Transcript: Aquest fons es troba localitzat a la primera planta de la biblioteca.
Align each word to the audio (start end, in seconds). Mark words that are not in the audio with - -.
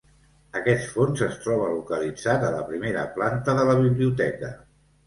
Aquest 0.59 0.87
fons 0.93 1.21
es 1.27 1.35
troba 1.45 1.67
localitzat 1.75 2.49
a 2.49 2.53
la 2.57 2.65
primera 2.73 3.07
planta 3.21 3.59
de 3.63 3.71
la 3.73 3.79
biblioteca. 3.87 4.57